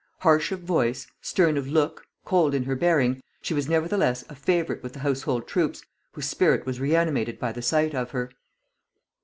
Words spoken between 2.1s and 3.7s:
cold in her bearing, she was